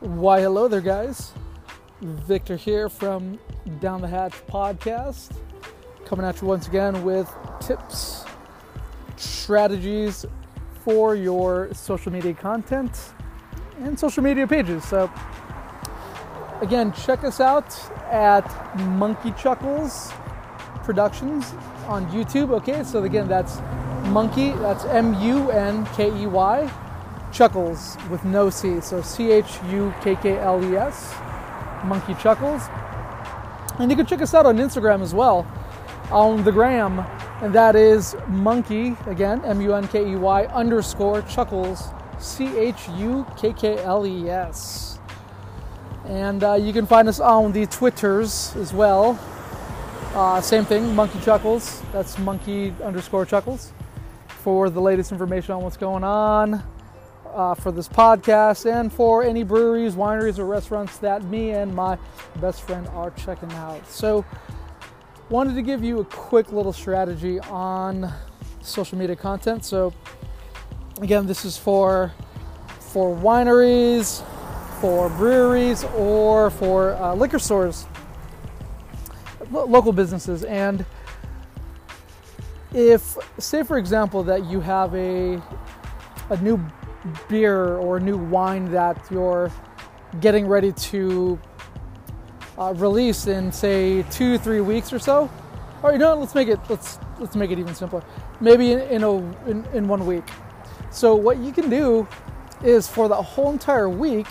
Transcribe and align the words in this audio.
Why, 0.00 0.40
hello 0.40 0.66
there, 0.66 0.80
guys. 0.80 1.34
Victor 2.00 2.56
here 2.56 2.88
from 2.88 3.38
Down 3.80 4.00
the 4.00 4.08
Hatch 4.08 4.32
Podcast, 4.46 5.30
coming 6.06 6.24
at 6.24 6.40
you 6.40 6.48
once 6.48 6.66
again 6.66 7.04
with 7.04 7.30
tips, 7.60 8.24
strategies 9.16 10.24
for 10.86 11.14
your 11.14 11.68
social 11.74 12.10
media 12.10 12.32
content 12.32 13.12
and 13.80 14.00
social 14.00 14.22
media 14.22 14.46
pages. 14.46 14.88
So, 14.88 15.12
again, 16.62 16.94
check 16.94 17.22
us 17.22 17.38
out 17.38 17.68
at 18.10 18.46
Munkey 18.96 19.36
Chukkles 19.38 20.12
Productions 20.82 21.52
on 21.88 22.08
YouTube. 22.08 22.52
Okay, 22.52 22.84
so 22.84 23.04
again, 23.04 23.28
that's 23.28 23.58
Munkey, 24.08 24.58
that's 24.62 24.86
M 24.86 25.12
U 25.20 25.50
N 25.50 25.84
K 25.94 26.08
E 26.22 26.26
Y, 26.26 26.72
Chukkles 27.30 27.96
with 28.10 28.24
no 28.24 28.50
C. 28.50 28.80
So 28.80 29.02
C 29.02 29.30
H 29.32 29.58
U 29.70 29.94
K 30.02 30.16
K 30.16 30.38
L 30.38 30.62
E 30.64 30.76
S, 30.76 31.12
Munkey 31.82 32.14
Chukkles. 32.16 32.68
And 33.78 33.90
you 33.90 33.96
can 33.96 34.06
check 34.06 34.20
us 34.20 34.34
out 34.34 34.46
on 34.46 34.58
Instagram 34.58 35.00
as 35.00 35.14
well, 35.14 35.46
on 36.10 36.44
the 36.44 36.52
gram, 36.52 37.04
and 37.40 37.54
that 37.54 37.76
is 37.76 38.14
Munkey, 38.28 38.94
again, 39.06 39.42
M 39.44 39.60
U 39.60 39.74
N 39.74 39.88
K 39.88 40.10
E 40.10 40.16
Y 40.16 40.44
underscore 40.46 41.22
Chukkles, 41.22 41.94
C 42.20 42.56
H 42.58 42.88
U 42.96 43.26
K 43.36 43.52
K 43.52 43.78
L 43.78 44.06
E 44.06 44.28
S. 44.28 44.98
And 46.04 46.42
uh, 46.42 46.54
you 46.54 46.72
can 46.72 46.86
find 46.86 47.08
us 47.08 47.20
on 47.20 47.52
the 47.52 47.66
Twitters 47.66 48.54
as 48.56 48.72
well. 48.72 49.18
Uh, 50.14 50.40
same 50.40 50.64
thing, 50.64 50.82
Munkey 50.94 51.22
Chukkles. 51.22 51.80
That's 51.92 52.16
Munkey 52.16 52.78
underscore 52.82 53.24
Chukkles 53.24 53.70
for 54.28 54.68
the 54.68 54.80
latest 54.80 55.12
information 55.12 55.54
on 55.54 55.62
what's 55.62 55.76
going 55.76 56.02
on 56.02 56.62
uh, 57.34 57.54
for 57.54 57.72
this 57.72 57.88
podcast 57.88 58.70
and 58.70 58.92
for 58.92 59.22
any 59.22 59.42
breweries, 59.42 59.94
wineries, 59.94 60.38
or 60.38 60.44
restaurants 60.44 60.98
that 60.98 61.24
me 61.24 61.50
and 61.50 61.74
my 61.74 61.98
best 62.40 62.62
friend 62.62 62.86
are 62.88 63.10
checking 63.12 63.52
out. 63.52 63.86
So, 63.88 64.24
wanted 65.28 65.54
to 65.54 65.62
give 65.62 65.84
you 65.84 66.00
a 66.00 66.04
quick 66.04 66.52
little 66.52 66.72
strategy 66.72 67.38
on 67.40 68.12
social 68.62 68.98
media 68.98 69.16
content. 69.16 69.64
So, 69.64 69.92
again, 71.00 71.26
this 71.26 71.44
is 71.44 71.56
for 71.56 72.12
for 72.78 73.14
wineries, 73.16 74.24
for 74.80 75.08
breweries, 75.10 75.84
or 75.96 76.50
for 76.50 76.94
uh, 76.94 77.14
liquor 77.14 77.38
stores, 77.38 77.86
lo- 79.50 79.66
local 79.66 79.92
businesses, 79.92 80.42
and 80.44 80.84
if 82.72 83.16
say 83.38 83.62
for 83.64 83.78
example 83.78 84.22
that 84.22 84.44
you 84.44 84.60
have 84.60 84.94
a 84.94 85.42
a 86.30 86.36
new 86.40 86.60
beer 87.28 87.76
or 87.76 88.00
new 88.00 88.16
wine 88.16 88.70
that 88.72 89.02
you're 89.10 89.50
getting 90.20 90.46
ready 90.46 90.72
to 90.72 91.38
uh, 92.58 92.74
release 92.76 93.26
in 93.26 93.52
say 93.52 94.02
two 94.10 94.38
three 94.38 94.60
weeks 94.60 94.92
or 94.92 94.98
so? 94.98 95.30
Or 95.82 95.92
you 95.92 95.98
know 95.98 96.14
let's 96.14 96.34
make 96.34 96.48
it 96.48 96.58
let's 96.68 96.98
let's 97.18 97.36
make 97.36 97.50
it 97.50 97.58
even 97.58 97.74
simpler. 97.74 98.02
Maybe 98.40 98.72
in, 98.72 98.80
in 98.80 99.02
a 99.02 99.14
in, 99.48 99.64
in 99.72 99.88
one 99.88 100.06
week. 100.06 100.24
So 100.90 101.14
what 101.14 101.38
you 101.38 101.52
can 101.52 101.70
do 101.70 102.06
is 102.62 102.86
for 102.86 103.08
the 103.08 103.22
whole 103.22 103.50
entire 103.52 103.88
week 103.88 104.26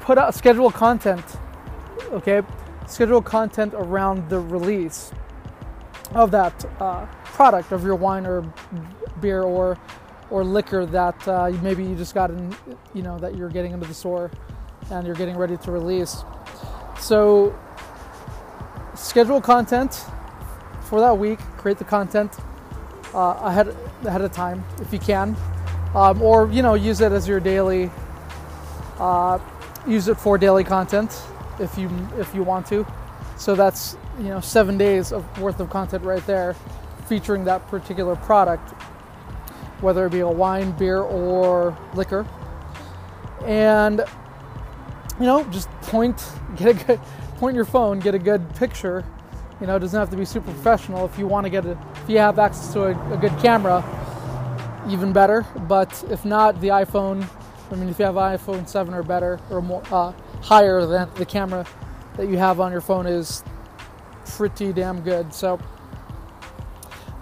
put 0.00 0.16
out 0.16 0.34
schedule 0.34 0.70
content 0.70 1.24
okay? 2.12 2.42
Schedule 2.86 3.22
content 3.22 3.74
around 3.74 4.28
the 4.28 4.40
release 4.40 5.12
of 6.14 6.30
that 6.32 6.64
uh, 6.80 7.06
product 7.24 7.72
of 7.72 7.84
your 7.84 7.94
wine 7.94 8.26
or 8.26 8.42
beer 9.20 9.42
or 9.42 9.78
or 10.30 10.44
liquor 10.44 10.86
that 10.86 11.28
uh, 11.28 11.50
maybe 11.62 11.84
you 11.84 11.94
just 11.94 12.14
got 12.14 12.30
in, 12.30 12.54
you 12.94 13.02
know, 13.02 13.18
that 13.18 13.36
you're 13.36 13.48
getting 13.48 13.72
into 13.72 13.86
the 13.86 13.94
store 13.94 14.30
and 14.90 15.06
you're 15.06 15.16
getting 15.16 15.36
ready 15.36 15.56
to 15.56 15.70
release. 15.70 16.24
So 16.98 17.58
schedule 18.94 19.40
content 19.40 20.04
for 20.82 21.00
that 21.00 21.16
week. 21.16 21.38
Create 21.56 21.78
the 21.78 21.84
content 21.84 22.36
uh, 23.14 23.40
ahead 23.42 23.76
ahead 24.04 24.20
of 24.20 24.32
time 24.32 24.64
if 24.80 24.92
you 24.92 24.98
can, 24.98 25.36
um, 25.94 26.22
or 26.22 26.50
you 26.50 26.62
know, 26.62 26.74
use 26.74 27.00
it 27.00 27.12
as 27.12 27.26
your 27.26 27.40
daily. 27.40 27.90
Uh, 28.98 29.38
use 29.86 30.08
it 30.08 30.18
for 30.18 30.36
daily 30.36 30.62
content 30.64 31.22
if 31.58 31.76
you 31.78 31.90
if 32.18 32.34
you 32.34 32.42
want 32.42 32.66
to. 32.66 32.86
So 33.36 33.54
that's 33.54 33.96
you 34.18 34.28
know 34.28 34.40
seven 34.40 34.76
days 34.76 35.12
of 35.12 35.24
worth 35.40 35.60
of 35.60 35.70
content 35.70 36.04
right 36.04 36.24
there, 36.26 36.54
featuring 37.08 37.44
that 37.44 37.66
particular 37.68 38.16
product, 38.16 38.74
whether 39.80 40.06
it 40.06 40.12
be 40.12 40.20
a 40.20 40.28
wine, 40.28 40.72
beer, 40.72 41.00
or 41.00 41.76
liquor. 41.94 42.26
And 43.44 44.04
you 45.18 45.26
know, 45.26 45.44
just 45.50 45.70
point, 45.82 46.22
get 46.56 46.68
a 46.68 46.84
good 46.84 47.00
point 47.36 47.54
your 47.54 47.64
phone, 47.64 48.00
get 48.00 48.14
a 48.14 48.18
good 48.18 48.54
picture. 48.54 49.04
You 49.60 49.66
know, 49.66 49.76
it 49.76 49.80
doesn't 49.80 49.98
have 49.98 50.10
to 50.10 50.16
be 50.16 50.24
super 50.24 50.50
professional. 50.52 51.04
If 51.04 51.18
you 51.18 51.26
want 51.26 51.44
to 51.44 51.50
get 51.50 51.66
a, 51.66 51.72
if 52.02 52.08
you 52.08 52.18
have 52.18 52.38
access 52.38 52.72
to 52.72 52.84
a, 52.84 53.12
a 53.12 53.16
good 53.18 53.36
camera, 53.40 53.84
even 54.88 55.12
better. 55.12 55.42
But 55.68 56.04
if 56.10 56.24
not, 56.24 56.60
the 56.60 56.68
iPhone. 56.68 57.28
I 57.70 57.76
mean, 57.76 57.88
if 57.88 57.98
you 57.98 58.04
have 58.04 58.16
iPhone 58.16 58.68
7 58.68 58.92
or 58.92 59.02
better 59.02 59.38
or 59.48 59.62
more 59.62 59.82
uh, 59.92 60.12
higher 60.42 60.86
than 60.86 61.08
the 61.14 61.24
camera 61.24 61.64
that 62.16 62.28
you 62.28 62.36
have 62.36 62.58
on 62.58 62.72
your 62.72 62.80
phone 62.80 63.06
is 63.06 63.44
pretty 64.26 64.72
damn 64.72 65.02
good. 65.02 65.32
So, 65.32 65.60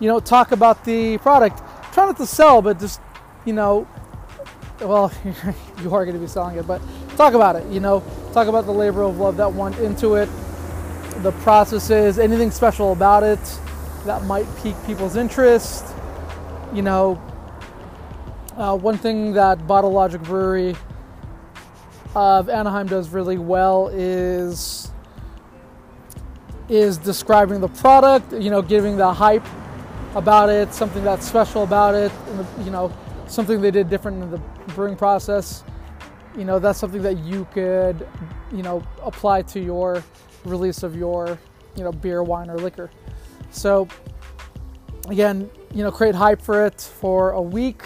you 0.00 0.08
know, 0.08 0.20
talk 0.20 0.52
about 0.52 0.84
the 0.84 1.18
product. 1.18 1.62
Try 1.98 2.06
not 2.06 2.16
to 2.18 2.26
sell, 2.26 2.62
but 2.62 2.78
just, 2.78 3.00
you 3.44 3.52
know, 3.52 3.84
well, 4.80 5.10
you 5.82 5.92
are 5.92 6.04
going 6.04 6.14
to 6.14 6.20
be 6.20 6.28
selling 6.28 6.56
it, 6.56 6.64
but 6.64 6.80
talk 7.16 7.34
about 7.34 7.56
it. 7.56 7.66
You 7.72 7.80
know, 7.80 8.04
talk 8.32 8.46
about 8.46 8.66
the 8.66 8.72
labor 8.72 9.02
of 9.02 9.18
love 9.18 9.36
that 9.38 9.52
went 9.52 9.76
into 9.80 10.14
it, 10.14 10.28
the 11.24 11.32
processes, 11.42 12.20
anything 12.20 12.52
special 12.52 12.92
about 12.92 13.24
it 13.24 13.40
that 14.06 14.22
might 14.26 14.46
pique 14.62 14.76
people's 14.86 15.16
interest. 15.16 15.84
You 16.72 16.82
know, 16.82 17.20
uh, 18.56 18.76
one 18.76 18.96
thing 18.96 19.32
that 19.32 19.66
Bottle 19.66 19.90
Logic 19.90 20.22
Brewery 20.22 20.76
of 22.14 22.48
Anaheim 22.48 22.86
does 22.86 23.08
really 23.08 23.38
well 23.38 23.88
is 23.88 24.92
is 26.68 26.96
describing 26.96 27.60
the 27.60 27.66
product, 27.66 28.32
you 28.34 28.50
know, 28.50 28.62
giving 28.62 28.96
the 28.96 29.12
hype 29.12 29.44
about 30.18 30.50
it, 30.50 30.72
something 30.74 31.02
that's 31.02 31.26
special 31.26 31.62
about 31.62 31.94
it, 31.94 32.12
you 32.64 32.70
know, 32.70 32.92
something 33.26 33.60
they 33.60 33.70
did 33.70 33.88
different 33.88 34.22
in 34.22 34.30
the 34.30 34.38
brewing 34.74 34.96
process. 34.96 35.64
You 36.36 36.44
know, 36.44 36.58
that's 36.58 36.78
something 36.78 37.02
that 37.02 37.18
you 37.18 37.46
could, 37.52 38.06
you 38.52 38.62
know, 38.62 38.82
apply 39.02 39.42
to 39.42 39.60
your 39.60 40.04
release 40.44 40.82
of 40.82 40.94
your, 40.94 41.38
you 41.76 41.84
know, 41.84 41.92
beer, 41.92 42.22
wine, 42.22 42.50
or 42.50 42.58
liquor. 42.58 42.90
So, 43.50 43.88
again, 45.08 45.50
you 45.74 45.82
know, 45.82 45.90
create 45.90 46.14
hype 46.14 46.40
for 46.40 46.66
it 46.66 46.80
for 46.80 47.32
a 47.32 47.42
week, 47.42 47.82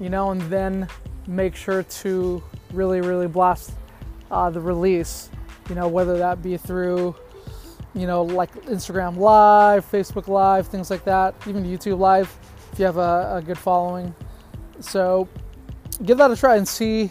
you 0.00 0.08
know, 0.08 0.30
and 0.30 0.40
then 0.42 0.88
make 1.26 1.54
sure 1.54 1.82
to 1.82 2.42
really, 2.72 3.00
really 3.00 3.28
blast 3.28 3.72
uh, 4.30 4.50
the 4.50 4.60
release, 4.60 5.30
you 5.68 5.74
know, 5.74 5.88
whether 5.88 6.18
that 6.18 6.42
be 6.42 6.56
through 6.56 7.14
you 7.94 8.06
know, 8.06 8.22
like 8.22 8.52
Instagram 8.64 9.16
Live, 9.16 9.90
Facebook 9.90 10.28
Live, 10.28 10.66
things 10.66 10.90
like 10.90 11.04
that, 11.04 11.34
even 11.46 11.64
YouTube 11.64 11.98
Live 11.98 12.34
if 12.72 12.78
you 12.78 12.86
have 12.86 12.96
a, 12.96 13.36
a, 13.36 13.42
good 13.42 13.58
following. 13.58 14.14
So 14.80 15.28
give 16.04 16.18
that 16.18 16.30
a 16.30 16.36
try 16.36 16.56
and 16.56 16.66
see, 16.66 17.02
you 17.02 17.10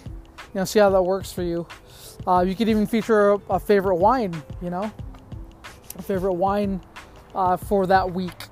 know, 0.55 0.65
see 0.65 0.79
how 0.79 0.89
that 0.89 1.01
works 1.03 1.31
for 1.31 1.43
you. 1.43 1.67
Uh, 2.25 2.43
you 2.47 2.55
could 2.55 2.67
even 2.67 2.87
feature 2.87 3.31
a, 3.31 3.41
a, 3.51 3.59
favorite 3.59 3.95
wine, 3.95 4.41
you 4.61 4.69
know, 4.69 4.91
a 5.97 6.01
favorite 6.01 6.33
wine 6.33 6.81
uh, 7.35 7.57
for 7.57 7.85
that 7.87 8.11
week. 8.11 8.47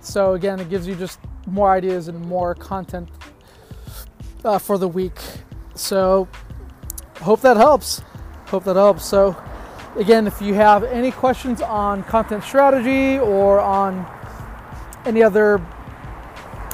So 0.00 0.34
again, 0.34 0.60
it 0.60 0.68
gives 0.68 0.86
you 0.86 0.94
just 0.94 1.18
more 1.46 1.70
ideas 1.72 2.08
and 2.08 2.20
more 2.20 2.54
content 2.54 3.08
uh, 4.44 4.58
for 4.58 4.76
the 4.78 4.88
week. 4.88 5.18
So 5.74 6.28
hope 7.20 7.40
that 7.40 7.56
helps. 7.56 8.02
Hope 8.46 8.64
that 8.64 8.76
helps. 8.76 9.04
So 9.04 9.36
again, 9.96 10.26
if 10.26 10.40
you 10.40 10.54
have 10.54 10.84
any 10.84 11.10
questions 11.10 11.60
on 11.60 12.02
content 12.04 12.44
strategy 12.44 13.18
or 13.18 13.60
on 13.60 14.06
any 15.04 15.22
other 15.22 15.60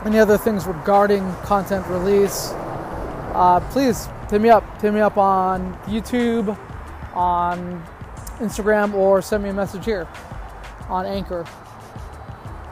any 0.04 0.18
other 0.18 0.38
things 0.38 0.66
regarding 0.66 1.34
content 1.42 1.84
release, 1.88 2.52
uh, 3.34 3.60
please 3.70 4.08
hit 4.30 4.40
me 4.40 4.48
up. 4.50 4.62
Hit 4.80 4.92
me 4.92 5.00
up 5.00 5.16
on 5.16 5.74
YouTube, 5.84 6.56
on 7.14 7.82
Instagram, 8.38 8.94
or 8.94 9.20
send 9.20 9.42
me 9.42 9.48
a 9.48 9.52
message 9.52 9.84
here 9.84 10.06
on 10.88 11.06
Anchor. 11.06 11.44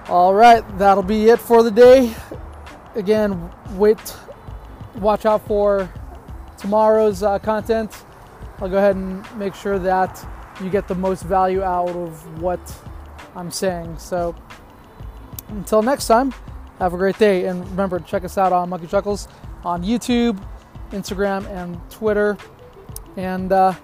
All 0.08 0.34
right, 0.34 0.62
that'll 0.78 1.02
be 1.02 1.28
it 1.30 1.40
for 1.40 1.62
the 1.62 1.70
day. 1.70 2.14
Again, 2.94 3.50
wait, 3.72 4.16
watch 4.96 5.26
out 5.26 5.44
for 5.46 5.90
tomorrow's 6.58 7.22
uh, 7.22 7.38
content. 7.40 7.90
I'll 8.60 8.68
go 8.68 8.78
ahead 8.78 8.96
and 8.96 9.24
make 9.36 9.54
sure 9.54 9.78
that 9.78 10.26
you 10.62 10.70
get 10.70 10.88
the 10.88 10.94
most 10.94 11.22
value 11.22 11.62
out 11.62 11.90
of 11.90 12.40
what 12.40 12.60
I'm 13.34 13.50
saying. 13.50 13.98
So 13.98 14.34
until 15.48 15.82
next 15.82 16.06
time, 16.06 16.32
have 16.78 16.94
a 16.94 16.96
great 16.96 17.18
day. 17.18 17.46
And 17.46 17.68
remember, 17.70 17.98
to 17.98 18.04
check 18.04 18.24
us 18.24 18.38
out 18.38 18.52
on 18.52 18.70
Munkey 18.70 18.88
Chukkles 18.88 19.28
on 19.64 19.82
YouTube, 19.82 20.40
Instagram 20.90 21.46
and 21.48 21.78
Twitter. 21.90 22.36
And 23.16 23.52
uh, 23.52 23.74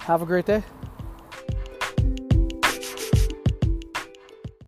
have 0.00 0.22
a 0.22 0.26
great 0.26 0.46
day. 0.46 0.62